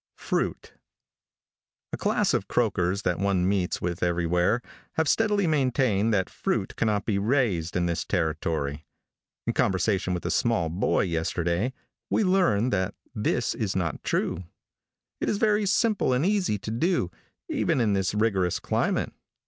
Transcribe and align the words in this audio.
FRUIT. 0.17 0.73
|A 1.93 1.97
CLASS 1.97 2.33
of 2.33 2.47
croakers 2.47 3.03
that 3.03 3.19
one 3.19 3.47
meets 3.47 3.83
with 3.83 4.01
everywhere, 4.01 4.59
have 4.93 5.07
steadily 5.07 5.45
maintained 5.45 6.11
that 6.11 6.27
fruit 6.27 6.75
cannot 6.75 7.05
be 7.05 7.19
raised 7.19 7.75
in 7.75 7.85
this 7.85 8.03
Territory. 8.03 8.87
In 9.45 9.53
conversation 9.53 10.15
with 10.15 10.25
a 10.25 10.31
small 10.31 10.69
boy 10.69 11.01
yesterday, 11.03 11.71
we 12.09 12.23
learned 12.23 12.73
that 12.73 12.95
this 13.13 13.53
is 13.53 13.75
not 13.75 14.03
true. 14.03 14.43
It 15.19 15.29
is 15.29 15.37
very 15.37 15.67
simple 15.67 16.13
and 16.13 16.25
easy 16.25 16.57
to 16.57 16.71
do, 16.71 17.11
even 17.47 17.79
in 17.79 17.93
this 17.93 18.15
rigorous 18.15 18.57
climate. 18.57 19.13